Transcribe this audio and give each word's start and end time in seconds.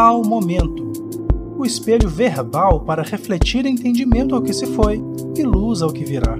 Tal 0.00 0.22
Momento 0.22 0.92
o 1.58 1.66
espelho 1.66 2.08
verbal 2.08 2.82
para 2.82 3.02
refletir 3.02 3.66
entendimento 3.66 4.32
ao 4.32 4.40
que 4.40 4.52
se 4.52 4.64
foi 4.64 5.02
e 5.36 5.42
luz 5.42 5.82
ao 5.82 5.92
que 5.92 6.04
virá. 6.04 6.38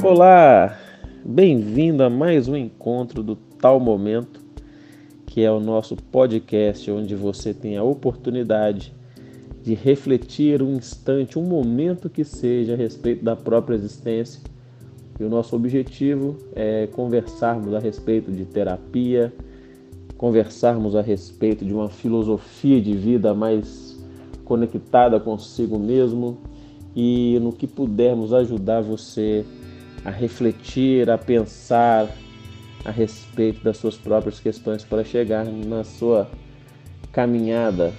Olá, 0.00 0.78
bem-vindo 1.24 2.04
a 2.04 2.08
mais 2.08 2.46
um 2.46 2.54
encontro 2.54 3.24
do 3.24 3.34
Tal 3.34 3.80
Momento, 3.80 4.40
que 5.26 5.42
é 5.42 5.50
o 5.50 5.58
nosso 5.58 5.96
podcast 5.96 6.88
onde 6.88 7.16
você 7.16 7.52
tem 7.52 7.76
a 7.76 7.82
oportunidade 7.82 8.94
de 9.64 9.74
refletir 9.74 10.62
um 10.62 10.76
instante, 10.76 11.36
um 11.36 11.42
momento 11.42 12.08
que 12.08 12.22
seja 12.22 12.74
a 12.74 12.76
respeito 12.76 13.24
da 13.24 13.34
própria 13.34 13.74
existência. 13.74 14.40
E 15.18 15.24
o 15.24 15.28
nosso 15.28 15.56
objetivo 15.56 16.36
é 16.54 16.86
conversarmos 16.86 17.74
a 17.74 17.80
respeito 17.80 18.30
de 18.30 18.44
terapia, 18.44 19.32
conversarmos 20.16 20.96
a 20.96 21.02
respeito 21.02 21.64
de 21.64 21.72
uma 21.72 21.88
filosofia 21.88 22.80
de 22.80 22.96
vida 22.96 23.34
mais 23.34 23.98
conectada 24.44 25.20
consigo 25.20 25.78
mesmo 25.78 26.38
e 26.94 27.38
no 27.40 27.52
que 27.52 27.66
pudermos 27.66 28.32
ajudar 28.32 28.80
você 28.80 29.44
a 30.04 30.10
refletir, 30.10 31.10
a 31.10 31.18
pensar 31.18 32.08
a 32.84 32.90
respeito 32.90 33.62
das 33.62 33.76
suas 33.76 33.96
próprias 33.96 34.38
questões 34.38 34.84
para 34.84 35.04
chegar 35.04 35.44
na 35.44 35.82
sua 35.84 36.30
caminhada 37.12 37.92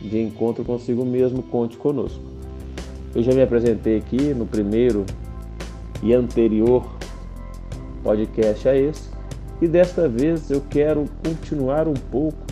de 0.00 0.20
encontro 0.20 0.64
consigo 0.64 1.04
mesmo, 1.04 1.42
conte 1.42 1.76
conosco. 1.76 2.22
Eu 3.14 3.22
já 3.22 3.32
me 3.32 3.40
apresentei 3.40 3.96
aqui 3.96 4.34
no 4.34 4.46
primeiro 4.46 5.06
e 6.02 6.12
anterior 6.12 6.86
podcast 8.02 8.68
a 8.68 8.76
esse, 8.76 9.15
e 9.60 9.66
desta 9.66 10.08
vez 10.08 10.50
eu 10.50 10.60
quero 10.68 11.06
continuar 11.24 11.88
um 11.88 11.94
pouco 11.94 12.46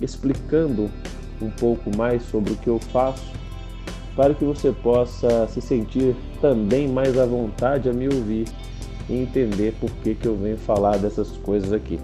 explicando 0.00 0.90
um 1.40 1.50
pouco 1.50 1.94
mais 1.96 2.22
sobre 2.24 2.52
o 2.52 2.56
que 2.56 2.68
eu 2.68 2.78
faço, 2.78 3.24
para 4.14 4.34
que 4.34 4.44
você 4.44 4.70
possa 4.70 5.46
se 5.48 5.60
sentir 5.60 6.14
também 6.40 6.88
mais 6.88 7.18
à 7.18 7.26
vontade 7.26 7.88
a 7.88 7.92
me 7.92 8.06
ouvir 8.06 8.46
e 9.08 9.16
entender 9.16 9.74
por 9.80 9.90
que, 10.02 10.14
que 10.14 10.26
eu 10.26 10.36
venho 10.36 10.56
falar 10.56 10.98
dessas 10.98 11.30
coisas 11.38 11.72
aqui. 11.72 11.98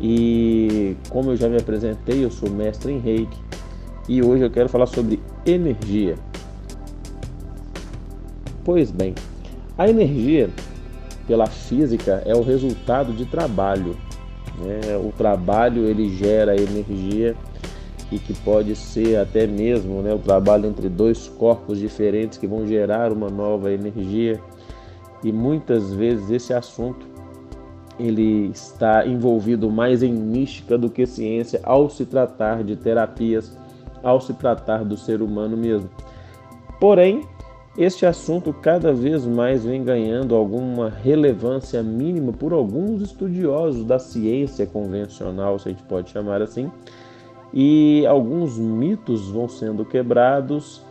E 0.00 0.96
como 1.08 1.32
eu 1.32 1.36
já 1.36 1.48
me 1.48 1.56
apresentei, 1.56 2.24
eu 2.24 2.30
sou 2.30 2.50
mestre 2.50 2.92
em 2.92 2.98
reiki 2.98 3.38
e 4.08 4.22
hoje 4.22 4.44
eu 4.44 4.50
quero 4.50 4.68
falar 4.68 4.86
sobre 4.86 5.20
energia. 5.44 6.14
Pois 8.64 8.90
bem, 8.90 9.14
a 9.76 9.88
energia, 9.88 10.50
pela 11.28 11.46
física, 11.46 12.22
é 12.24 12.34
o 12.34 12.42
resultado 12.42 13.12
de 13.12 13.26
trabalho. 13.26 13.94
Né? 14.58 14.96
O 14.96 15.12
trabalho 15.12 15.84
ele 15.84 16.08
gera 16.16 16.60
energia 16.60 17.36
e 18.10 18.18
que 18.18 18.32
pode 18.32 18.74
ser 18.74 19.18
até 19.18 19.46
mesmo 19.46 20.00
né, 20.00 20.12
o 20.14 20.18
trabalho 20.18 20.66
entre 20.66 20.88
dois 20.88 21.28
corpos 21.28 21.78
diferentes 21.78 22.38
que 22.38 22.46
vão 22.46 22.66
gerar 22.66 23.12
uma 23.12 23.28
nova 23.28 23.70
energia 23.70 24.40
e 25.22 25.30
muitas 25.30 25.92
vezes 25.92 26.30
esse 26.30 26.54
assunto 26.54 27.06
ele 27.98 28.48
está 28.48 29.06
envolvido 29.06 29.70
mais 29.70 30.02
em 30.02 30.12
mística 30.12 30.78
do 30.78 30.88
que 30.88 31.04
ciência 31.04 31.60
ao 31.64 31.90
se 31.90 32.06
tratar 32.06 32.62
de 32.62 32.76
terapias, 32.76 33.56
ao 34.02 34.20
se 34.20 34.32
tratar 34.32 34.84
do 34.84 34.96
ser 34.96 35.20
humano 35.20 35.56
mesmo. 35.56 35.90
Porém, 36.80 37.26
este 37.78 38.04
assunto 38.04 38.52
cada 38.52 38.92
vez 38.92 39.24
mais 39.24 39.64
vem 39.64 39.82
ganhando 39.82 40.34
alguma 40.34 40.90
relevância 40.90 41.82
mínima 41.82 42.32
por 42.32 42.52
alguns 42.52 43.00
estudiosos 43.00 43.84
da 43.84 43.98
ciência 43.98 44.66
convencional, 44.66 45.58
se 45.58 45.68
a 45.68 45.70
gente 45.70 45.84
pode 45.84 46.10
chamar 46.10 46.42
assim, 46.42 46.70
e 47.54 48.04
alguns 48.06 48.58
mitos 48.58 49.30
vão 49.30 49.48
sendo 49.48 49.84
quebrados 49.84 50.82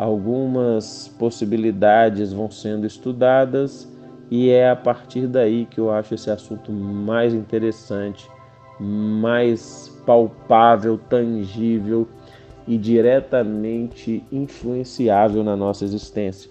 algumas 0.00 1.08
possibilidades 1.18 2.32
vão 2.32 2.50
sendo 2.50 2.86
estudadas 2.86 3.86
e 4.30 4.48
é 4.48 4.70
a 4.70 4.74
partir 4.74 5.26
daí 5.26 5.66
que 5.66 5.78
eu 5.78 5.90
acho 5.90 6.14
esse 6.14 6.30
assunto 6.30 6.72
mais 6.72 7.34
interessante, 7.34 8.26
mais 8.80 9.94
palpável, 10.06 10.96
tangível 10.96 12.08
e 12.66 12.76
diretamente 12.76 14.22
influenciável 14.30 15.42
na 15.42 15.56
nossa 15.56 15.84
existência. 15.84 16.50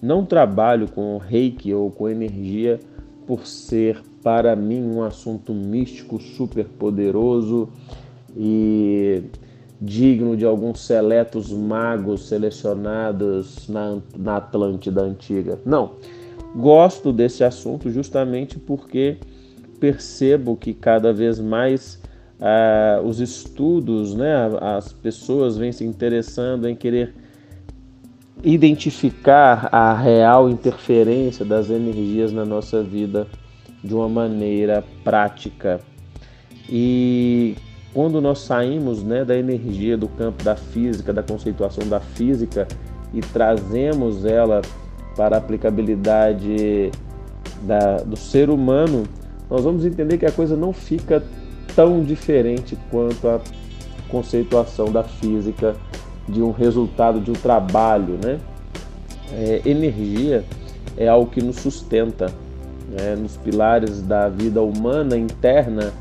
Não 0.00 0.24
trabalho 0.24 0.88
com 0.90 1.16
reiki 1.18 1.72
ou 1.72 1.90
com 1.90 2.08
energia 2.08 2.80
por 3.26 3.46
ser 3.46 4.02
para 4.22 4.54
mim 4.54 4.82
um 4.82 5.02
assunto 5.02 5.52
místico 5.52 6.20
super 6.20 6.64
poderoso 6.64 7.68
e 8.36 9.22
digno 9.80 10.36
de 10.36 10.44
alguns 10.44 10.80
seletos 10.80 11.50
magos 11.52 12.28
selecionados 12.28 13.68
na, 13.68 13.98
na 14.16 14.36
Atlântida 14.36 15.02
antiga. 15.02 15.58
Não. 15.64 15.92
Gosto 16.54 17.12
desse 17.12 17.42
assunto 17.42 17.90
justamente 17.90 18.58
porque 18.58 19.16
percebo 19.80 20.56
que 20.56 20.72
cada 20.72 21.12
vez 21.12 21.40
mais 21.40 22.00
ah, 22.44 23.00
os 23.04 23.20
estudos, 23.20 24.16
né, 24.16 24.34
as 24.60 24.92
pessoas 24.92 25.56
vêm 25.56 25.70
se 25.70 25.84
interessando 25.84 26.68
em 26.68 26.74
querer 26.74 27.14
identificar 28.42 29.68
a 29.70 29.94
real 29.94 30.50
interferência 30.50 31.44
das 31.44 31.70
energias 31.70 32.32
na 32.32 32.44
nossa 32.44 32.82
vida 32.82 33.28
de 33.84 33.94
uma 33.94 34.08
maneira 34.08 34.82
prática. 35.04 35.80
E 36.68 37.54
quando 37.94 38.20
nós 38.20 38.40
saímos 38.40 39.04
né, 39.04 39.24
da 39.24 39.36
energia 39.36 39.96
do 39.96 40.08
campo 40.08 40.42
da 40.42 40.56
física, 40.56 41.12
da 41.12 41.22
conceituação 41.22 41.88
da 41.88 42.00
física 42.00 42.66
e 43.14 43.20
trazemos 43.20 44.24
ela 44.24 44.62
para 45.14 45.36
a 45.36 45.38
aplicabilidade 45.38 46.90
da, 47.62 47.98
do 47.98 48.16
ser 48.16 48.50
humano, 48.50 49.04
nós 49.48 49.62
vamos 49.62 49.84
entender 49.84 50.18
que 50.18 50.26
a 50.26 50.32
coisa 50.32 50.56
não 50.56 50.72
fica 50.72 51.22
tão 51.74 52.02
diferente 52.02 52.76
quanto 52.90 53.28
a 53.28 53.40
conceituação 54.08 54.90
da 54.90 55.02
física 55.02 55.74
de 56.28 56.42
um 56.42 56.50
resultado 56.50 57.20
de 57.20 57.30
um 57.30 57.34
trabalho, 57.34 58.18
né? 58.22 58.38
É, 59.32 59.62
energia 59.64 60.44
é 60.96 61.08
algo 61.08 61.30
que 61.30 61.42
nos 61.42 61.56
sustenta, 61.56 62.26
né? 62.88 63.16
nos 63.16 63.36
pilares 63.36 64.02
da 64.02 64.28
vida 64.28 64.60
humana 64.60 65.16
interna 65.16 65.92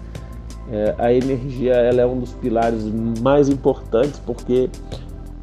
é, 0.71 0.95
a 0.97 1.11
energia 1.11 1.73
ela 1.73 2.01
é 2.01 2.05
um 2.05 2.17
dos 2.17 2.31
pilares 2.33 2.83
mais 3.21 3.49
importantes 3.49 4.21
porque 4.25 4.69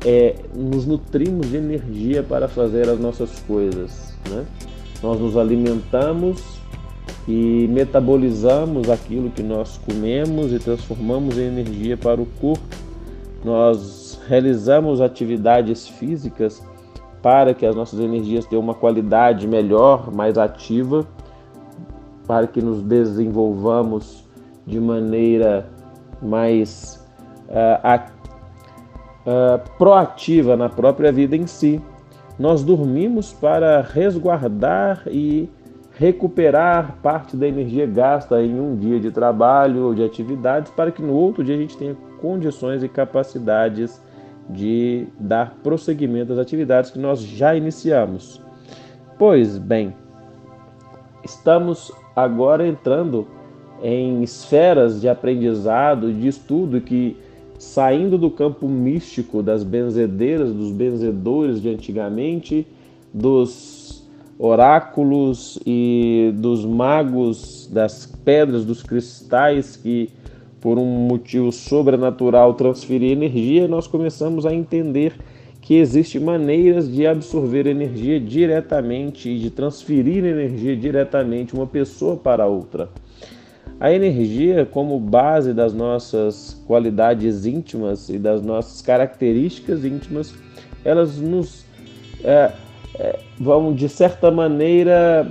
é, 0.04 0.36
nos 0.54 0.86
nutrimos 0.86 1.50
de 1.50 1.56
energia 1.58 2.22
para 2.22 2.48
fazer 2.48 2.88
as 2.88 2.98
nossas 2.98 3.38
coisas. 3.40 4.14
Né? 4.30 4.46
Nós 5.02 5.20
nos 5.20 5.36
alimentamos 5.36 6.57
e 7.28 7.68
metabolizamos 7.68 8.88
aquilo 8.88 9.28
que 9.28 9.42
nós 9.42 9.76
comemos 9.76 10.50
e 10.50 10.58
transformamos 10.58 11.36
em 11.36 11.42
energia 11.42 11.94
para 11.94 12.18
o 12.18 12.24
corpo. 12.40 12.64
Nós 13.44 14.18
realizamos 14.26 15.02
atividades 15.02 15.86
físicas 15.86 16.62
para 17.20 17.52
que 17.52 17.66
as 17.66 17.76
nossas 17.76 18.00
energias 18.00 18.46
tenham 18.46 18.62
uma 18.62 18.74
qualidade 18.74 19.46
melhor, 19.46 20.10
mais 20.10 20.38
ativa, 20.38 21.06
para 22.26 22.46
que 22.46 22.62
nos 22.62 22.82
desenvolvamos 22.82 24.24
de 24.66 24.80
maneira 24.80 25.68
mais 26.22 27.06
uh, 27.50 28.00
uh, 29.26 29.76
proativa 29.76 30.56
na 30.56 30.70
própria 30.70 31.12
vida 31.12 31.36
em 31.36 31.46
si. 31.46 31.78
Nós 32.38 32.62
dormimos 32.62 33.34
para 33.34 33.82
resguardar 33.82 35.02
e 35.06 35.48
recuperar 35.98 36.96
parte 37.02 37.36
da 37.36 37.48
energia 37.48 37.84
gasta 37.84 38.40
em 38.40 38.58
um 38.58 38.76
dia 38.76 39.00
de 39.00 39.10
trabalho 39.10 39.86
ou 39.86 39.94
de 39.94 40.04
atividades 40.04 40.70
para 40.70 40.92
que 40.92 41.02
no 41.02 41.12
outro 41.12 41.42
dia 41.42 41.56
a 41.56 41.58
gente 41.58 41.76
tenha 41.76 41.96
condições 42.20 42.84
e 42.84 42.88
capacidades 42.88 44.00
de 44.48 45.08
dar 45.18 45.58
prosseguimento 45.60 46.32
às 46.32 46.38
atividades 46.38 46.92
que 46.92 47.00
nós 47.00 47.20
já 47.20 47.56
iniciamos. 47.56 48.40
Pois 49.18 49.58
bem, 49.58 49.92
estamos 51.24 51.90
agora 52.14 52.64
entrando 52.64 53.26
em 53.82 54.22
esferas 54.22 55.00
de 55.00 55.08
aprendizado, 55.08 56.12
de 56.12 56.28
estudo 56.28 56.80
que 56.80 57.16
saindo 57.58 58.16
do 58.16 58.30
campo 58.30 58.68
místico 58.68 59.42
das 59.42 59.64
benzedeiras, 59.64 60.52
dos 60.52 60.70
benzedores 60.70 61.60
de 61.60 61.70
antigamente, 61.70 62.64
dos 63.12 63.97
oráculos 64.38 65.58
e 65.66 66.32
dos 66.36 66.64
magos 66.64 67.68
das 67.72 68.06
pedras, 68.06 68.64
dos 68.64 68.82
cristais 68.82 69.76
que 69.76 70.10
por 70.60 70.78
um 70.78 70.86
motivo 70.86 71.50
sobrenatural 71.50 72.54
transferir 72.54 73.12
energia, 73.12 73.66
nós 73.66 73.86
começamos 73.86 74.46
a 74.46 74.54
entender 74.54 75.14
que 75.60 75.74
existem 75.74 76.20
maneiras 76.20 76.90
de 76.90 77.06
absorver 77.06 77.66
energia 77.66 78.18
diretamente 78.18 79.28
e 79.28 79.38
de 79.38 79.50
transferir 79.50 80.24
energia 80.24 80.76
diretamente 80.76 81.54
uma 81.54 81.66
pessoa 81.66 82.16
para 82.16 82.46
outra. 82.46 82.88
A 83.80 83.92
energia, 83.92 84.66
como 84.66 84.98
base 84.98 85.52
das 85.52 85.72
nossas 85.72 86.60
qualidades 86.66 87.46
íntimas 87.46 88.08
e 88.08 88.18
das 88.18 88.42
nossas 88.42 88.82
características 88.82 89.84
íntimas, 89.84 90.34
elas 90.84 91.18
nos 91.18 91.64
é, 92.24 92.50
vão, 93.38 93.74
de 93.74 93.88
certa 93.88 94.30
maneira, 94.30 95.28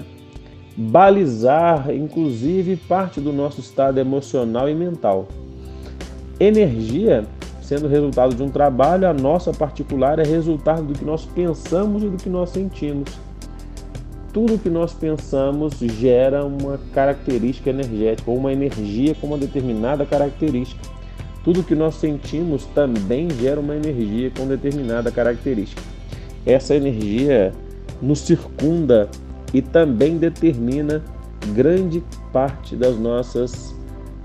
balizar, 0.76 1.90
inclusive, 1.92 2.76
parte 2.76 3.20
do 3.20 3.32
nosso 3.32 3.60
estado 3.60 4.00
emocional 4.00 4.70
e 4.70 4.76
mental. 4.76 5.28
Energia, 6.40 7.26
sendo 7.62 7.88
resultado 7.88 8.36
de 8.36 8.44
um 8.44 8.50
trabalho, 8.50 9.08
a 9.08 9.14
nossa 9.14 9.52
particular 9.52 10.20
é 10.20 10.24
resultado 10.24 10.84
do 10.84 10.94
que 10.94 11.06
nós 11.06 11.26
pensamos 11.26 12.04
e 12.04 12.10
do 12.10 12.18
que 12.18 12.30
nós 12.30 12.50
sentimos 12.50 13.28
tudo 14.38 14.60
que 14.60 14.70
nós 14.70 14.94
pensamos 14.94 15.80
gera 15.80 16.46
uma 16.46 16.80
característica 16.94 17.72
energética 17.72 18.30
ou 18.30 18.38
uma 18.38 18.54
energia 18.54 19.16
com 19.16 19.26
uma 19.26 19.38
determinada 19.38 20.06
característica. 20.06 20.80
Tudo 21.44 21.64
que 21.64 21.74
nós 21.74 21.96
sentimos 21.96 22.64
também 22.66 23.30
gera 23.32 23.60
uma 23.60 23.76
energia 23.76 24.32
com 24.38 24.46
determinada 24.46 25.12
característica. 25.12 25.82
Essa 26.48 26.76
energia 26.76 27.52
nos 28.02 28.20
circunda 28.20 29.10
e 29.54 29.62
também 29.62 30.18
determina 30.18 31.04
grande 31.54 32.04
parte 32.34 32.76
das 32.76 32.98
nossas 32.98 33.76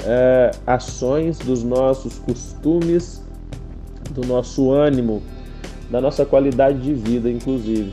é, 0.04 0.50
ações, 0.66 1.38
dos 1.38 1.62
nossos 1.62 2.18
costumes, 2.20 3.22
do 4.12 4.26
nosso 4.26 4.70
ânimo, 4.70 5.22
da 5.90 6.00
nossa 6.00 6.24
qualidade 6.24 6.80
de 6.80 6.94
vida, 6.94 7.30
inclusive. 7.30 7.92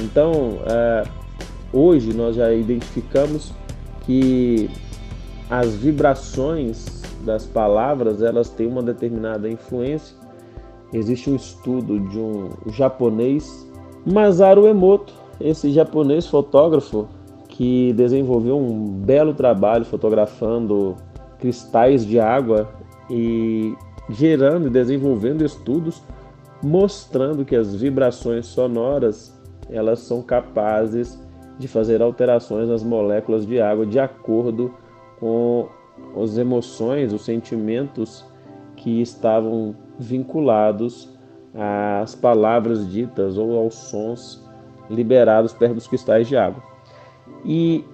Então, 0.00 0.58
é, 0.66 1.04
Hoje 1.76 2.14
nós 2.14 2.36
já 2.36 2.54
identificamos 2.54 3.52
que 4.02 4.70
as 5.50 5.74
vibrações 5.74 7.02
das 7.24 7.44
palavras 7.44 8.22
elas 8.22 8.48
têm 8.48 8.68
uma 8.68 8.80
determinada 8.80 9.50
influência. 9.50 10.16
Existe 10.92 11.28
um 11.28 11.34
estudo 11.34 11.98
de 11.98 12.16
um 12.16 12.50
japonês, 12.68 13.63
Masaru 14.06 14.66
Emoto, 14.66 15.14
esse 15.40 15.70
japonês 15.70 16.26
fotógrafo 16.26 17.08
que 17.48 17.92
desenvolveu 17.94 18.58
um 18.58 18.88
belo 18.88 19.32
trabalho 19.32 19.84
fotografando 19.84 20.96
cristais 21.38 22.04
de 22.04 22.20
água 22.20 22.68
e 23.10 23.74
gerando 24.10 24.66
e 24.66 24.70
desenvolvendo 24.70 25.44
estudos 25.44 26.02
mostrando 26.62 27.44
que 27.44 27.56
as 27.56 27.74
vibrações 27.74 28.46
sonoras 28.46 29.38
elas 29.70 30.00
são 30.00 30.20
capazes 30.20 31.18
de 31.58 31.68
fazer 31.68 32.02
alterações 32.02 32.68
nas 32.68 32.82
moléculas 32.82 33.46
de 33.46 33.60
água 33.60 33.86
de 33.86 33.98
acordo 33.98 34.74
com 35.18 35.68
as 36.20 36.36
emoções, 36.36 37.12
os 37.12 37.24
sentimentos 37.24 38.24
que 38.76 39.00
estavam 39.00 39.74
vinculados 39.98 41.13
às 41.54 42.14
palavras 42.14 42.90
ditas 42.90 43.38
ou 43.38 43.58
aos 43.58 43.74
sons 43.74 44.42
liberados 44.90 45.52
perto 45.52 45.74
dos 45.74 45.86
cristais 45.86 46.26
de 46.26 46.36
água. 46.36 46.62
E 47.44 47.84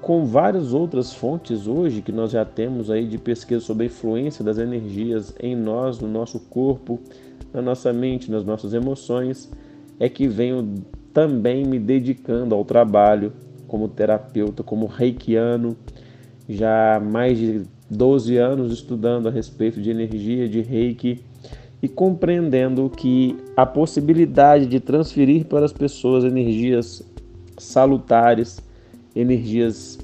com 0.00 0.26
várias 0.26 0.74
outras 0.74 1.14
fontes 1.14 1.66
hoje 1.66 2.02
que 2.02 2.12
nós 2.12 2.30
já 2.30 2.44
temos 2.44 2.90
aí 2.90 3.06
de 3.06 3.16
pesquisa 3.16 3.60
sobre 3.60 3.84
a 3.84 3.86
influência 3.86 4.44
das 4.44 4.58
energias 4.58 5.34
em 5.40 5.56
nós, 5.56 5.98
no 5.98 6.06
nosso 6.06 6.38
corpo, 6.38 7.00
na 7.52 7.62
nossa 7.62 7.92
mente, 7.92 8.30
nas 8.30 8.44
nossas 8.44 8.74
emoções, 8.74 9.50
é 9.98 10.08
que 10.08 10.28
venho 10.28 10.74
também 11.12 11.64
me 11.64 11.78
dedicando 11.78 12.54
ao 12.54 12.64
trabalho 12.64 13.32
como 13.66 13.88
terapeuta, 13.88 14.62
como 14.62 14.86
reikiano, 14.86 15.76
já 16.48 16.96
há 16.96 17.00
mais 17.00 17.38
de 17.38 17.62
12 17.88 18.36
anos 18.36 18.72
estudando 18.72 19.28
a 19.28 19.30
respeito 19.30 19.80
de 19.80 19.90
energia, 19.90 20.48
de 20.48 20.60
reiki 20.60 21.24
e 21.84 21.88
compreendendo 21.88 22.88
que 22.88 23.36
a 23.54 23.66
possibilidade 23.66 24.64
de 24.64 24.80
transferir 24.80 25.44
para 25.44 25.66
as 25.66 25.72
pessoas 25.72 26.24
energias 26.24 27.06
salutares, 27.58 28.58
energias 29.14 29.98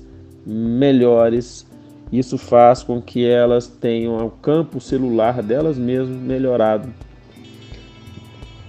melhores, 0.44 1.66
isso 2.12 2.36
faz 2.36 2.82
com 2.82 3.00
que 3.00 3.26
elas 3.26 3.66
tenham 3.66 4.18
o 4.26 4.30
campo 4.30 4.78
celular 4.78 5.42
delas 5.42 5.78
mesmas 5.78 6.18
melhorado, 6.18 6.92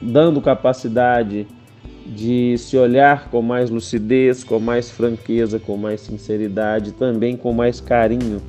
dando 0.02 0.40
capacidade 0.40 1.46
de 2.06 2.58
se 2.58 2.78
olhar 2.78 3.30
com 3.30 3.42
mais 3.42 3.70
lucidez, 3.70 4.42
com 4.42 4.58
mais 4.58 4.90
franqueza, 4.90 5.60
com 5.60 5.76
mais 5.76 6.00
sinceridade, 6.00 6.94
também 6.94 7.36
com 7.36 7.52
mais 7.52 7.82
carinho, 7.82 8.42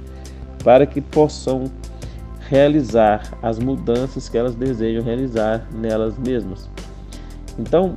para 0.62 0.86
que 0.86 1.00
possam 1.00 1.64
realizar 2.52 3.22
as 3.40 3.58
mudanças 3.58 4.28
que 4.28 4.36
elas 4.36 4.54
desejam 4.54 5.02
realizar 5.02 5.66
nelas 5.74 6.18
mesmas. 6.18 6.68
Então, 7.58 7.96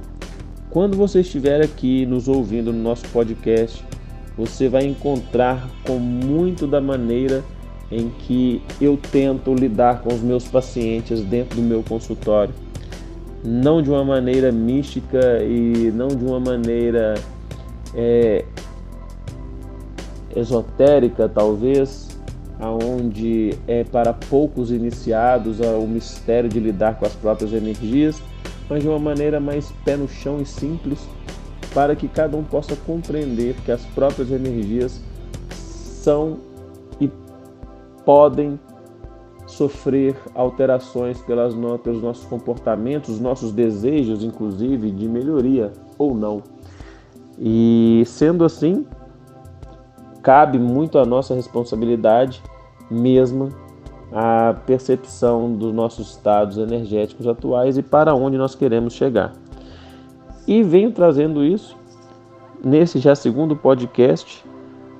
quando 0.70 0.96
você 0.96 1.20
estiver 1.20 1.62
aqui 1.62 2.06
nos 2.06 2.30
ouvindo 2.30 2.72
no 2.72 2.82
nosso 2.82 3.06
podcast, 3.10 3.84
você 4.38 4.70
vai 4.70 4.86
encontrar 4.86 5.70
com 5.86 6.00
muito 6.00 6.66
da 6.66 6.80
maneira 6.80 7.44
em 7.92 8.10
que 8.10 8.62
eu 8.80 8.96
tento 8.96 9.54
lidar 9.54 10.02
com 10.02 10.14
os 10.14 10.22
meus 10.22 10.48
pacientes 10.48 11.22
dentro 11.22 11.58
do 11.58 11.62
meu 11.62 11.84
consultório 11.84 12.54
não 13.44 13.82
de 13.82 13.90
uma 13.92 14.04
maneira 14.04 14.52
mística 14.52 15.44
e 15.44 15.92
não 15.94 16.08
de 16.08 16.26
uma 16.26 16.40
maneira 16.40 17.14
é, 17.94 18.44
esotérica, 20.36 21.30
talvez, 21.30 22.05
aonde 22.60 23.54
é 23.68 23.84
para 23.84 24.14
poucos 24.14 24.72
iniciados 24.72 25.60
o 25.60 25.88
mistério 25.88 26.50
de 26.50 26.60
lidar 26.60 26.98
com 26.98 27.06
as 27.06 27.14
próprias 27.14 27.54
energias, 27.54 28.22
mas 28.70 28.82
de 28.82 28.90
uma 28.90 29.00
maneira 29.00 29.40
mais 29.40 29.72
pé 29.84 29.96
no 29.98 30.08
chão 30.08 30.42
e 30.42 30.46
simples, 30.46 31.00
para 31.74 31.96
que 31.96 32.08
cada 32.08 32.38
um 32.38 32.44
possa 32.44 32.76
compreender 32.76 33.56
que 33.66 33.72
as 33.72 33.82
próprias 33.88 34.32
energias 34.32 35.02
são 35.50 36.38
e 37.00 37.10
podem 38.06 38.60
sofrer 39.46 40.16
alterações 40.34 41.20
pelas, 41.20 41.54
pelos 41.84 42.02
nossos 42.02 42.26
comportamentos, 42.26 43.10
os 43.10 43.20
nossos 43.20 43.52
desejos, 43.52 44.24
inclusive, 44.24 44.92
de 44.92 45.08
melhoria 45.08 45.72
ou 45.98 46.16
não. 46.16 46.42
E 47.38 48.04
sendo 48.06 48.44
assim, 48.44 48.86
cabe 50.26 50.58
muito 50.58 50.98
a 50.98 51.06
nossa 51.06 51.36
responsabilidade 51.36 52.42
mesma 52.90 53.50
a 54.12 54.56
percepção 54.66 55.54
dos 55.54 55.72
nossos 55.72 56.12
estados 56.12 56.58
energéticos 56.58 57.28
atuais 57.28 57.78
e 57.78 57.84
para 57.84 58.16
onde 58.16 58.36
nós 58.36 58.56
queremos 58.56 58.94
chegar. 58.94 59.34
E 60.48 60.64
venho 60.64 60.92
trazendo 60.92 61.44
isso 61.44 61.78
nesse 62.64 62.98
já 62.98 63.14
segundo 63.14 63.56
podcast 63.56 64.44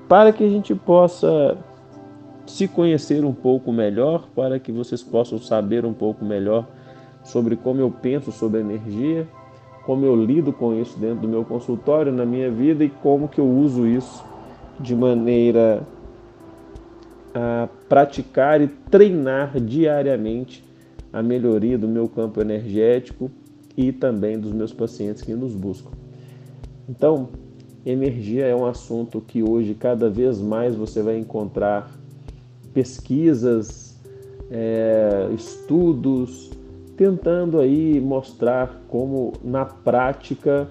para 0.08 0.32
que 0.32 0.44
a 0.44 0.50
gente 0.50 0.76
possa 0.76 1.58
se 2.46 2.68
conhecer 2.68 3.26
um 3.26 3.34
pouco 3.34 3.72
melhor, 3.72 4.28
para 4.36 4.60
que 4.60 4.72
vocês 4.72 5.02
possam 5.02 5.40
saber 5.40 5.86
um 5.86 5.94
pouco 5.94 6.24
melhor 6.24 6.68
sobre 7.24 7.56
como 7.56 7.82
eu 7.82 7.90
penso 7.90 8.32
sobre 8.32 8.60
energia, 8.60 9.28
como 9.88 10.06
eu 10.06 10.16
lido 10.16 10.54
com 10.54 10.76
isso 10.76 11.00
dentro 11.00 11.22
do 11.22 11.28
meu 11.28 11.44
consultório, 11.44 12.12
na 12.12 12.26
minha 12.26 12.52
vida 12.52 12.84
e 12.84 12.90
como 12.90 13.28
que 13.28 13.40
eu 13.40 13.50
uso 13.50 13.88
isso 13.88 14.35
de 14.80 14.96
maneira 14.96 15.86
a 17.34 17.68
praticar 17.90 18.62
e 18.62 18.68
treinar 18.68 19.60
diariamente 19.60 20.64
a 21.12 21.22
melhoria 21.22 21.78
do 21.78 21.88
meu 21.88 22.08
campo 22.08 22.42
energético 22.42 23.30
e 23.76 23.92
também 23.92 24.40
dos 24.40 24.52
meus 24.52 24.72
pacientes 24.72 25.22
que 25.22 25.34
nos 25.34 25.54
buscam. 25.54 25.92
Então, 26.88 27.30
energia 27.86 28.46
é 28.46 28.56
um 28.56 28.66
assunto 28.66 29.20
que 29.22 29.44
hoje 29.44 29.74
cada 29.74 30.10
vez 30.10 30.40
mais 30.40 30.76
você 30.76 31.02
vai 31.02 31.18
encontrar 31.18 31.92
pesquisas, 32.74 34.00
é, 34.50 35.30
estudos, 35.34 36.52
tentando 36.96 37.60
aí 37.60 38.00
mostrar 38.00 38.82
como 38.88 39.34
na 39.44 39.66
prática 39.66 40.70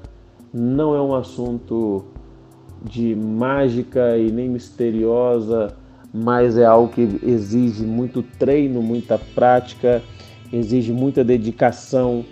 não 0.52 0.94
é 0.94 1.00
um 1.00 1.14
assunto 1.14 2.04
de 2.84 3.14
mágica 3.16 4.16
e 4.18 4.30
nem 4.30 4.48
misteriosa, 4.48 5.74
mas 6.12 6.58
é 6.58 6.64
algo 6.64 6.92
que 6.92 7.18
exige 7.22 7.84
muito 7.84 8.22
treino, 8.22 8.82
muita 8.82 9.18
prática, 9.18 10.02
exige 10.52 10.92
muita 10.92 11.24
dedicação 11.24 12.24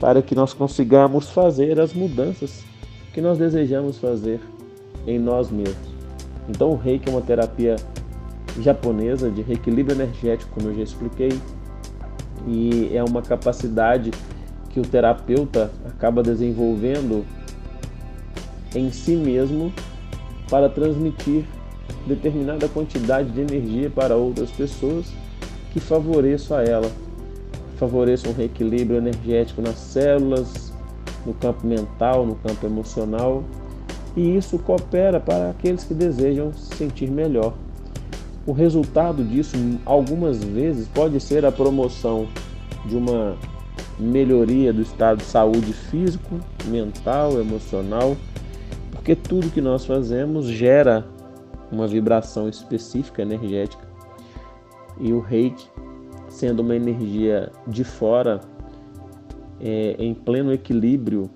para 0.00 0.20
que 0.20 0.34
nós 0.34 0.52
consigamos 0.52 1.30
fazer 1.30 1.80
as 1.80 1.94
mudanças 1.94 2.64
que 3.14 3.20
nós 3.20 3.38
desejamos 3.38 3.98
fazer 3.98 4.40
em 5.06 5.18
nós 5.18 5.50
mesmos. 5.50 5.90
Então 6.48 6.70
o 6.70 6.76
reiki 6.76 7.08
é 7.08 7.12
uma 7.12 7.22
terapia 7.22 7.76
japonesa 8.60 9.30
de 9.30 9.42
reequilíbrio 9.42 9.96
energético, 9.96 10.50
como 10.52 10.68
eu 10.68 10.74
já 10.74 10.82
expliquei, 10.82 11.30
e 12.46 12.90
é 12.92 13.02
uma 13.02 13.22
capacidade 13.22 14.10
que 14.70 14.80
o 14.80 14.82
terapeuta 14.82 15.70
acaba 15.86 16.22
desenvolvendo 16.22 17.24
em 18.74 18.90
si 18.90 19.16
mesmo 19.16 19.72
para 20.50 20.68
transmitir 20.68 21.44
determinada 22.06 22.68
quantidade 22.68 23.30
de 23.30 23.40
energia 23.40 23.88
para 23.88 24.16
outras 24.16 24.50
pessoas 24.50 25.06
que 25.72 25.78
favoreçam 25.78 26.58
a 26.58 26.64
ela, 26.64 26.90
favoreçam 27.76 28.32
um 28.32 28.34
reequilíbrio 28.34 28.98
energético 28.98 29.62
nas 29.62 29.76
células, 29.76 30.72
no 31.24 31.32
campo 31.34 31.66
mental, 31.66 32.26
no 32.26 32.34
campo 32.34 32.66
emocional, 32.66 33.44
e 34.16 34.36
isso 34.36 34.58
coopera 34.58 35.20
para 35.20 35.50
aqueles 35.50 35.84
que 35.84 35.94
desejam 35.94 36.52
se 36.52 36.76
sentir 36.76 37.08
melhor. 37.10 37.54
O 38.46 38.52
resultado 38.52 39.22
disso, 39.22 39.56
algumas 39.84 40.42
vezes, 40.42 40.88
pode 40.88 41.20
ser 41.20 41.44
a 41.44 41.52
promoção 41.52 42.26
de 42.86 42.96
uma 42.96 43.36
melhoria 43.98 44.72
do 44.72 44.82
estado 44.82 45.18
de 45.18 45.24
saúde 45.24 45.72
físico, 45.72 46.40
mental, 46.64 47.38
emocional, 47.38 48.16
porque 49.00 49.16
tudo 49.16 49.48
que 49.48 49.62
nós 49.62 49.86
fazemos 49.86 50.44
gera 50.44 51.06
uma 51.72 51.86
vibração 51.86 52.50
específica 52.50 53.22
energética. 53.22 53.82
E 54.98 55.10
o 55.10 55.20
reiki, 55.20 55.66
sendo 56.28 56.60
uma 56.60 56.76
energia 56.76 57.50
de 57.66 57.82
fora, 57.82 58.40
é, 59.58 59.96
em 59.98 60.12
pleno 60.12 60.52
equilíbrio, 60.52 61.30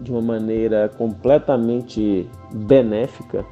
de 0.00 0.10
uma 0.10 0.20
maneira 0.20 0.88
completamente 0.88 2.28
benéfica, 2.52 3.46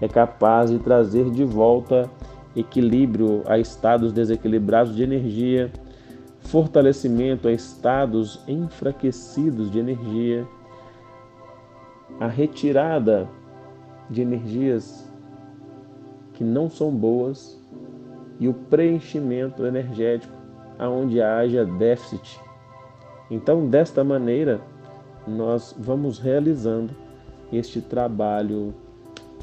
é 0.00 0.08
capaz 0.08 0.68
de 0.68 0.80
trazer 0.80 1.30
de 1.30 1.44
volta 1.44 2.10
equilíbrio 2.56 3.44
a 3.46 3.56
estados 3.56 4.12
desequilibrados 4.12 4.96
de 4.96 5.04
energia, 5.04 5.70
fortalecimento 6.40 7.46
a 7.46 7.52
estados 7.52 8.40
enfraquecidos 8.48 9.70
de 9.70 9.78
energia, 9.78 10.44
a 12.20 12.26
retirada 12.26 13.28
de 14.10 14.22
energias 14.22 15.10
que 16.34 16.44
não 16.44 16.68
são 16.68 16.90
boas 16.90 17.60
e 18.38 18.48
o 18.48 18.54
preenchimento 18.54 19.64
energético 19.64 20.32
aonde 20.78 21.20
haja 21.20 21.64
déficit. 21.64 22.40
Então, 23.30 23.68
desta 23.68 24.04
maneira, 24.04 24.60
nós 25.26 25.74
vamos 25.78 26.18
realizando 26.18 26.94
este 27.52 27.80
trabalho 27.80 28.74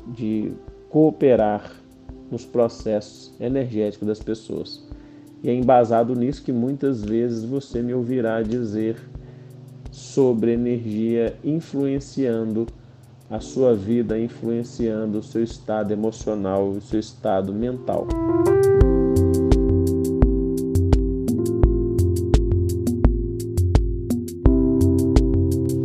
de 0.08 0.51
cooperar 0.90 1.72
nos 2.30 2.46
processos 2.46 3.34
energéticos 3.40 4.08
das 4.08 4.20
pessoas. 4.20 4.88
E 5.44 5.50
é 5.50 5.54
embasado 5.54 6.16
nisso 6.16 6.44
que 6.44 6.51
muitas 6.51 7.04
vezes 7.04 7.44
você 7.44 7.82
me 7.82 7.94
ouvirá 7.94 8.42
dizer 8.42 8.98
sobre 9.92 10.54
energia 10.54 11.36
influenciando 11.44 12.66
a 13.30 13.40
sua 13.40 13.76
vida, 13.76 14.20
influenciando 14.20 15.20
o 15.20 15.24
seu 15.24 15.44
estado 15.44 15.92
emocional, 15.92 16.70
o 16.70 16.82
seu 16.82 17.00
estado 17.00 17.54
mental. 17.54 18.08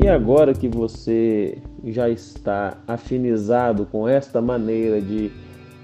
E 0.02 0.08
agora 0.08 0.54
que 0.54 0.68
você 0.68 1.58
já 1.84 2.08
está 2.08 2.78
afinizado 2.86 3.86
com 3.86 4.08
esta 4.08 4.40
maneira 4.40 5.00
de 5.00 5.30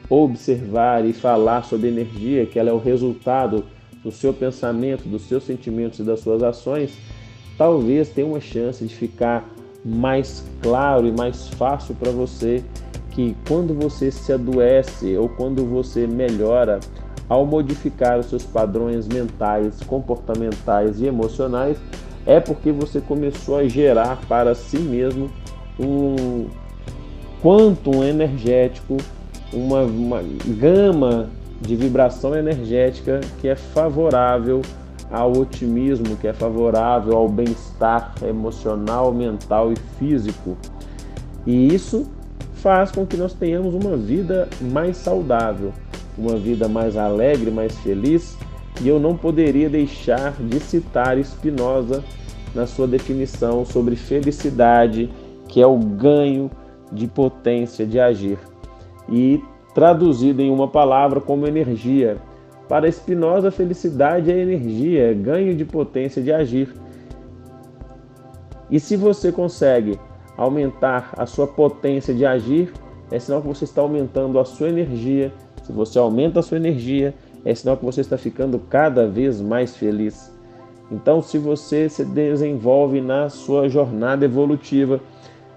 observar 0.08 1.04
e 1.04 1.12
falar 1.12 1.64
sobre 1.64 1.88
energia, 1.88 2.46
que 2.46 2.58
ela 2.58 2.70
é 2.70 2.72
o 2.72 2.78
resultado 2.78 3.64
do 4.02 4.10
seu 4.10 4.32
pensamento, 4.32 5.08
dos 5.08 5.22
seus 5.22 5.44
sentimentos 5.44 6.00
e 6.00 6.02
das 6.02 6.20
suas 6.20 6.42
ações, 6.42 6.96
talvez 7.56 8.08
tenha 8.08 8.26
uma 8.26 8.40
chance 8.40 8.84
de 8.84 8.94
ficar 8.94 9.48
mais 9.84 10.44
claro 10.62 11.06
e 11.06 11.12
mais 11.12 11.48
fácil 11.48 11.94
para 11.94 12.10
você 12.10 12.62
que 13.10 13.36
quando 13.46 13.74
você 13.74 14.10
se 14.10 14.32
adoece 14.32 15.16
ou 15.16 15.28
quando 15.28 15.64
você 15.64 16.06
melhora 16.06 16.80
ao 17.28 17.44
modificar 17.46 18.18
os 18.18 18.26
seus 18.26 18.44
padrões 18.44 19.06
mentais, 19.08 19.80
comportamentais 19.86 21.00
e 21.00 21.06
emocionais, 21.06 21.76
é 22.26 22.40
porque 22.40 22.70
você 22.70 23.00
começou 23.00 23.56
a 23.56 23.68
gerar 23.68 24.20
para 24.28 24.54
si 24.54 24.78
mesmo 24.78 25.30
um 25.78 26.46
quantum 27.42 28.04
energético 28.04 28.96
uma, 29.52 29.82
uma 29.82 30.22
gama 30.46 31.28
de 31.60 31.76
vibração 31.76 32.34
energética 32.34 33.20
que 33.40 33.48
é 33.48 33.54
favorável 33.54 34.62
ao 35.12 35.36
otimismo, 35.36 36.16
que 36.16 36.26
é 36.26 36.32
favorável 36.32 37.16
ao 37.16 37.28
bem-estar 37.28 38.14
emocional, 38.26 39.12
mental 39.12 39.72
e 39.72 39.76
físico. 39.98 40.56
E 41.46 41.72
isso 41.72 42.06
faz 42.54 42.90
com 42.90 43.04
que 43.04 43.16
nós 43.16 43.34
tenhamos 43.34 43.74
uma 43.74 43.96
vida 43.96 44.48
mais 44.60 44.96
saudável, 44.96 45.72
uma 46.16 46.36
vida 46.36 46.66
mais 46.66 46.96
alegre, 46.96 47.50
mais 47.50 47.76
feliz. 47.78 48.36
E 48.80 48.88
eu 48.88 48.98
não 48.98 49.16
poderia 49.16 49.68
deixar 49.68 50.32
de 50.40 50.58
citar 50.58 51.22
Spinoza 51.22 52.02
na 52.54 52.66
sua 52.66 52.86
definição 52.86 53.64
sobre 53.64 53.96
felicidade, 53.96 55.10
que 55.46 55.60
é 55.60 55.66
o 55.66 55.76
ganho 55.76 56.50
de 56.90 57.06
potência 57.06 57.86
de 57.86 58.00
agir 58.00 58.38
e 59.08 59.42
traduzido 59.74 60.42
em 60.42 60.50
uma 60.50 60.68
palavra 60.68 61.20
como 61.20 61.46
energia. 61.46 62.18
Para 62.68 62.90
Spinoza, 62.90 63.50
felicidade 63.50 64.30
é 64.30 64.38
energia, 64.38 65.10
é 65.10 65.14
ganho 65.14 65.54
de 65.54 65.64
potência 65.64 66.22
de 66.22 66.32
agir. 66.32 66.72
E 68.70 68.80
se 68.80 68.96
você 68.96 69.30
consegue 69.30 69.98
aumentar 70.36 71.12
a 71.16 71.26
sua 71.26 71.46
potência 71.46 72.14
de 72.14 72.24
agir, 72.24 72.72
é 73.10 73.18
sinal 73.18 73.42
que 73.42 73.48
você 73.48 73.64
está 73.64 73.82
aumentando 73.82 74.38
a 74.38 74.44
sua 74.44 74.68
energia. 74.68 75.32
Se 75.62 75.72
você 75.72 75.98
aumenta 75.98 76.40
a 76.40 76.42
sua 76.42 76.56
energia, 76.56 77.14
é 77.44 77.54
sinal 77.54 77.76
que 77.76 77.84
você 77.84 78.00
está 78.00 78.16
ficando 78.16 78.58
cada 78.58 79.06
vez 79.06 79.40
mais 79.40 79.76
feliz. 79.76 80.32
Então, 80.90 81.20
se 81.20 81.38
você 81.38 81.88
se 81.88 82.04
desenvolve 82.04 83.00
na 83.00 83.28
sua 83.28 83.68
jornada 83.68 84.24
evolutiva, 84.24 85.00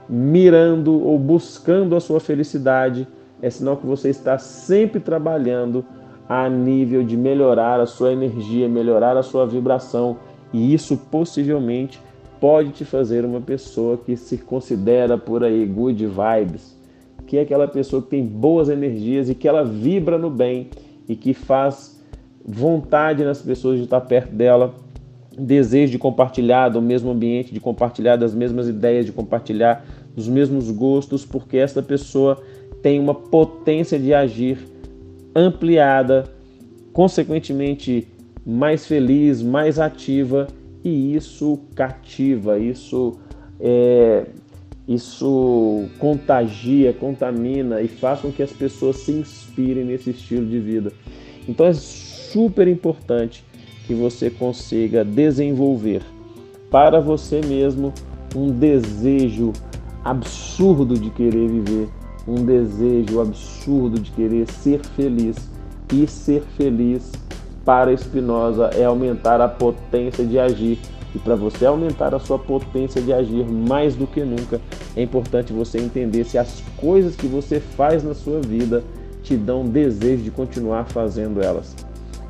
mirando 0.08 1.02
ou 1.02 1.18
buscando 1.18 1.96
a 1.96 2.00
sua 2.00 2.20
felicidade, 2.20 3.08
é 3.42 3.50
sinal 3.50 3.78
que 3.78 3.86
você 3.86 4.10
está 4.10 4.38
sempre 4.38 5.00
trabalhando 5.00 5.86
a 6.28 6.50
nível 6.50 7.04
de 7.04 7.16
melhorar 7.16 7.80
a 7.80 7.86
sua 7.86 8.12
energia, 8.12 8.68
melhorar 8.68 9.16
a 9.18 9.24
sua 9.24 9.46
vibração, 9.46 10.18
e 10.52 10.74
isso 10.74 10.98
possivelmente 11.12 12.00
pode 12.40 12.72
te 12.72 12.86
fazer 12.86 13.26
uma 13.26 13.42
pessoa 13.42 13.98
que 13.98 14.16
se 14.16 14.38
considera 14.38 15.18
por 15.18 15.44
aí 15.44 15.66
good 15.66 16.06
vibes, 16.06 16.78
que 17.26 17.38
é 17.38 17.42
aquela 17.42 17.68
pessoa 17.68 18.02
que 18.02 18.10
tem 18.10 18.26
boas 18.26 18.70
energias 18.70 19.30
e 19.30 19.36
que 19.36 19.48
ela 19.48 19.64
vibra 19.64 20.18
no 20.18 20.30
bem 20.30 20.70
e 21.08 21.16
que 21.16 21.34
faz 21.34 22.02
vontade 22.46 23.24
nas 23.24 23.42
pessoas 23.42 23.78
de 23.78 23.86
estar 23.86 24.02
perto 24.02 24.32
dela, 24.32 24.76
desejo 25.38 25.92
de 25.92 25.98
compartilhar 25.98 26.70
do 26.70 26.82
mesmo 26.82 27.12
ambiente, 27.12 27.54
de 27.54 27.60
compartilhar 27.60 28.16
das 28.16 28.34
mesmas 28.34 28.68
ideias, 28.68 29.06
de 29.06 29.12
compartilhar 29.12 29.86
dos 30.16 30.28
mesmos 30.28 30.70
gostos, 30.72 31.26
porque 31.26 31.58
essa 31.58 31.82
pessoa 31.82 32.42
tem 32.82 33.00
uma 33.00 33.16
potência 33.16 34.00
de 34.00 34.14
agir 34.14 34.60
ampliada, 35.36 36.24
consequentemente 36.94 38.08
mais 38.46 38.86
feliz, 38.86 39.42
mais 39.42 39.80
ativa 39.80 40.48
e 40.84 41.16
isso 41.16 41.60
cativa, 41.76 42.60
isso 42.60 43.20
é, 43.60 44.28
isso 44.88 45.86
contagia, 46.00 46.94
contamina 46.94 47.82
e 47.82 47.88
faz 47.88 48.22
com 48.22 48.32
que 48.32 48.44
as 48.44 48.52
pessoas 48.52 48.98
se 48.98 49.12
inspirem 49.12 49.84
nesse 49.84 50.12
estilo 50.12 50.46
de 50.46 50.60
vida. 50.60 50.92
Então 51.48 51.66
é 51.66 51.74
super 51.74 52.68
importante 52.68 53.44
que 53.88 53.94
você 53.94 54.30
consiga 54.30 55.04
desenvolver 55.04 56.02
para 56.70 57.00
você 57.00 57.42
mesmo 57.42 57.94
um 58.36 58.52
desejo 58.52 59.54
absurdo 60.04 60.96
de 60.96 61.10
querer 61.10 61.48
viver 61.48 61.88
um 62.28 62.44
desejo 62.44 63.22
absurdo 63.22 64.00
de 64.00 64.12
querer 64.12 64.50
ser 64.50 64.80
feliz. 64.96 65.36
E 65.94 66.08
ser 66.08 66.42
feliz 66.58 67.12
para 67.64 67.96
Spinoza 67.96 68.72
é 68.74 68.86
aumentar 68.86 69.40
a 69.42 69.48
potência 69.48 70.26
de 70.26 70.40
agir. 70.40 70.80
E 71.14 71.20
para 71.20 71.36
você 71.36 71.66
aumentar 71.66 72.14
a 72.14 72.20
sua 72.20 72.38
potência 72.38 73.02
de 73.02 73.14
agir 73.14 73.46
mais 73.46 73.96
do 73.96 74.06
que 74.06 74.22
nunca, 74.24 74.60
é 74.96 75.02
importante 75.02 75.54
você 75.54 75.78
entender 75.78 76.26
se 76.26 76.38
as 76.38 76.62
coisas 76.76 77.16
que 77.16 77.28
você 77.28 77.60
faz 77.60 78.04
na 78.04 78.14
sua 78.14 78.42
vida 78.42 78.84
te 79.24 79.38
dão 79.38 79.66
desejo 79.66 80.24
de 80.24 80.32
continuar 80.32 80.86
fazendo 80.86 81.42
elas. 81.42 81.76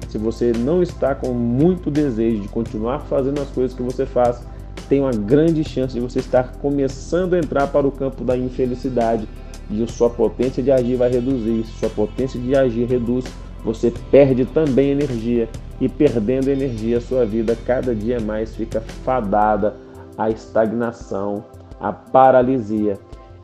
Se 0.08 0.18
você 0.18 0.54
não 0.54 0.82
está 0.82 1.16
com 1.16 1.34
muito 1.34 1.90
desejo 1.90 2.42
de 2.42 2.48
continuar 2.48 3.00
fazendo 3.00 3.42
as 3.42 3.50
coisas 3.50 3.76
que 3.76 3.84
você 3.84 4.06
faz, 4.06 4.42
tem 4.88 5.02
uma 5.02 5.12
grande 5.12 5.64
chance 5.64 5.94
de 5.94 6.00
você 6.00 6.20
estar 6.20 6.54
começando 6.62 7.34
a 7.34 7.40
entrar 7.40 7.68
para 7.68 7.88
o 7.88 7.92
campo 7.92 8.24
da 8.24 8.38
infelicidade 8.38 9.28
e 9.70 9.86
sua 9.88 10.10
potência 10.10 10.62
de 10.62 10.72
agir 10.72 10.96
vai 10.96 11.10
reduzir. 11.10 11.64
Se 11.66 11.80
sua 11.80 11.90
potência 11.90 12.40
de 12.40 12.56
agir 12.56 12.86
reduz, 12.88 13.26
você 13.64 13.92
perde 14.12 14.46
também 14.46 14.92
energia 14.92 15.50
e 15.82 15.90
perdendo 15.90 16.50
energia, 16.50 17.02
sua 17.02 17.26
vida 17.26 17.58
cada 17.66 17.94
dia 17.94 18.20
mais 18.20 18.56
fica 18.56 18.80
fadada 18.80 19.76
à 20.18 20.30
estagnação, 20.30 21.44
à 21.80 21.92
paralisia. 21.92 22.98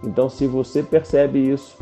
Então, 0.03 0.29
se 0.29 0.47
você 0.47 0.81
percebe 0.81 1.39
isso, 1.39 1.77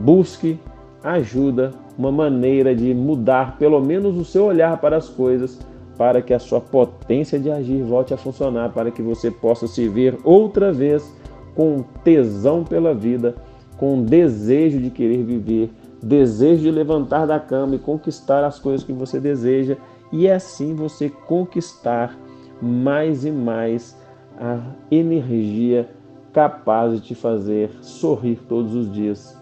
busque 0.00 0.58
ajuda, 1.02 1.72
uma 1.98 2.12
maneira 2.12 2.74
de 2.74 2.92
mudar 2.92 3.56
pelo 3.58 3.80
menos 3.80 4.16
o 4.16 4.24
seu 4.24 4.44
olhar 4.44 4.78
para 4.78 4.96
as 4.96 5.08
coisas, 5.08 5.58
para 5.96 6.20
que 6.20 6.34
a 6.34 6.38
sua 6.38 6.60
potência 6.60 7.38
de 7.38 7.50
agir 7.50 7.82
volte 7.82 8.12
a 8.12 8.16
funcionar, 8.16 8.70
para 8.70 8.90
que 8.90 9.00
você 9.00 9.30
possa 9.30 9.66
se 9.66 9.88
ver 9.88 10.18
outra 10.24 10.72
vez 10.72 11.10
com 11.54 11.82
tesão 12.04 12.62
pela 12.64 12.94
vida, 12.94 13.34
com 13.76 14.02
desejo 14.02 14.80
de 14.80 14.90
querer 14.90 15.22
viver, 15.22 15.70
desejo 16.02 16.62
de 16.62 16.70
levantar 16.70 17.26
da 17.26 17.38
cama 17.38 17.74
e 17.74 17.78
conquistar 17.78 18.44
as 18.44 18.58
coisas 18.58 18.84
que 18.84 18.92
você 18.92 19.20
deseja, 19.20 19.76
e 20.12 20.28
assim 20.28 20.74
você 20.74 21.10
conquistar 21.10 22.16
mais 22.60 23.24
e 23.24 23.30
mais 23.30 23.96
a 24.38 24.60
energia 24.90 25.88
capaz 26.32 26.94
de 26.94 27.00
te 27.00 27.14
fazer 27.14 27.70
sorrir 27.80 28.38
todos 28.48 28.74
os 28.74 28.92
dias. 28.92 29.36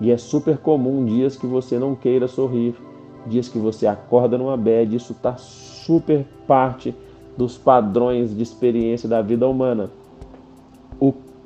E 0.00 0.10
é 0.10 0.16
super 0.16 0.58
comum 0.58 1.04
dias 1.04 1.36
que 1.36 1.46
você 1.46 1.78
não 1.78 1.94
queira 1.94 2.26
sorrir, 2.26 2.74
dias 3.26 3.48
que 3.48 3.58
você 3.58 3.86
acorda 3.86 4.36
numa 4.36 4.56
bad, 4.56 4.94
isso 4.94 5.12
está 5.12 5.36
super 5.36 6.26
parte 6.46 6.94
dos 7.36 7.56
padrões 7.56 8.36
de 8.36 8.42
experiência 8.42 9.08
da 9.08 9.22
vida 9.22 9.48
humana. 9.48 9.90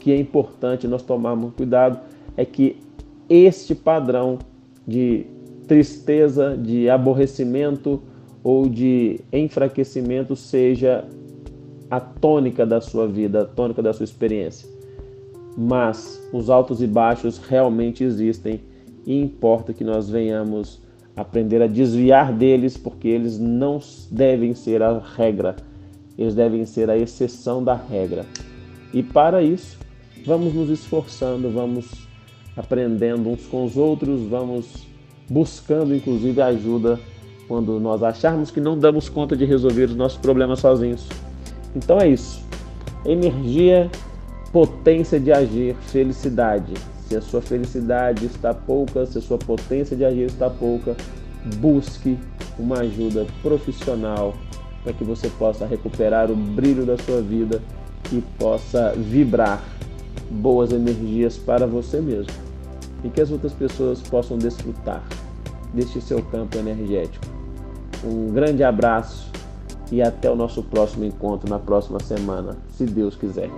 Que 0.07 0.13
é 0.13 0.17
importante 0.21 0.87
nós 0.87 1.03
tomarmos 1.03 1.53
cuidado 1.55 1.99
é 2.37 2.45
que 2.45 2.77
este 3.29 3.75
padrão 3.75 4.39
de 4.87 5.27
tristeza, 5.67 6.57
de 6.57 6.89
aborrecimento 6.89 8.01
ou 8.41 8.69
de 8.69 9.19
enfraquecimento 9.33 10.37
seja 10.37 11.05
a 11.91 11.99
tônica 11.99 12.65
da 12.65 12.81
sua 12.81 13.09
vida, 13.09 13.43
a 13.43 13.45
tônica 13.47 13.83
da 13.83 13.93
sua 13.93 14.05
experiência. 14.05 14.69
Mas 15.59 16.25
os 16.33 16.51
altos 16.51 16.81
e 16.81 16.87
baixos 16.87 17.39
realmente 17.39 18.05
existem 18.05 18.61
e 19.05 19.21
importa 19.21 19.73
que 19.73 19.83
nós 19.83 20.09
venhamos 20.09 20.81
aprender 21.17 21.61
a 21.61 21.67
desviar 21.67 22.33
deles, 22.33 22.77
porque 22.77 23.09
eles 23.09 23.41
não 23.41 23.81
devem 24.09 24.55
ser 24.55 24.85
a 24.85 25.01
regra, 25.01 25.57
eles 26.17 26.37
devem 26.37 26.65
ser 26.65 26.89
a 26.91 26.97
exceção 26.97 27.65
da 27.65 27.75
regra. 27.75 28.25
E 28.95 29.03
para 29.03 29.43
isso, 29.43 29.85
vamos 30.26 30.52
nos 30.52 30.68
esforçando, 30.68 31.50
vamos 31.50 32.06
aprendendo 32.56 33.28
uns 33.30 33.47
com 33.47 33.64
os 33.64 33.76
outros, 33.76 34.23
vamos 34.23 34.87
buscando 35.28 35.95
inclusive 35.95 36.40
ajuda 36.40 36.99
quando 37.47 37.78
nós 37.78 38.02
acharmos 38.02 38.50
que 38.50 38.61
não 38.61 38.78
damos 38.78 39.09
conta 39.09 39.37
de 39.37 39.45
resolver 39.45 39.85
os 39.85 39.97
nossos 39.97 40.18
problemas 40.18 40.61
sozinhos. 40.61 41.06
Então 41.75 41.99
é 42.00 42.09
isso. 42.09 42.45
Energia, 43.04 43.88
potência 44.52 45.21
de 45.21 45.33
agir, 45.33 45.76
felicidade. 45.76 46.75
Se 47.06 47.16
a 47.16 47.21
sua 47.21 47.40
felicidade 47.40 48.26
está 48.26 48.52
pouca, 48.52 49.06
se 49.06 49.18
a 49.18 49.21
sua 49.21 49.38
potência 49.38 49.97
de 49.97 50.04
agir 50.04 50.25
está 50.25 50.50
pouca, 50.50 50.97
busque 51.59 52.18
uma 52.59 52.80
ajuda 52.80 53.26
profissional 53.42 54.35
para 54.83 54.92
que 54.92 55.04
você 55.04 55.28
possa 55.28 55.66
recuperar 55.66 56.30
o 56.33 56.35
brilho 56.35 56.85
da 56.85 56.97
sua 56.99 57.21
vida 57.21 57.62
e 58.12 58.21
possa 58.38 58.92
vibrar 58.97 59.75
boas 60.30 60.73
energias 60.73 61.37
para 61.37 61.66
você 61.66 62.00
mesmo 62.00 62.33
e 63.04 63.09
que 63.09 63.21
as 63.21 63.30
outras 63.30 63.52
pessoas 63.52 64.00
possam 64.00 64.38
desfrutar 64.38 65.02
deste 65.73 66.00
seu 66.00 66.23
campo 66.23 66.56
energético. 66.56 67.25
Um 68.04 68.33
grande 68.33 68.62
abraço 68.62 69.30
e 69.90 70.02
até 70.02 70.30
o 70.30 70.35
nosso 70.35 70.62
próximo 70.62 71.04
encontro 71.04 71.49
na 71.49 71.59
próxima 71.59 72.00
semana, 72.00 72.56
se 72.71 72.85
Deus 72.85 73.14
quiser. 73.16 73.50